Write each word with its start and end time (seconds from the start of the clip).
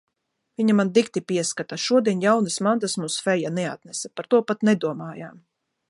Viņa 0.59 0.75
mani 0.77 0.93
dikti 0.97 1.21
pieskata. 1.31 1.79
Šodien 1.83 2.25
jaunas 2.25 2.57
mantas 2.69 2.97
mums 3.03 3.19
feja 3.27 3.53
neatnesa. 3.59 4.13
Par 4.17 4.31
to 4.33 4.41
pat 4.51 4.71
nedomājām. 4.73 5.39